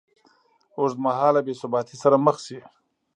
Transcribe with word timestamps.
ه 0.71 0.75
اوږدمهاله 0.79 1.41
بېثباتۍ 1.47 1.95
سره 2.03 2.17
مخ 2.25 2.37
شي 2.45 2.59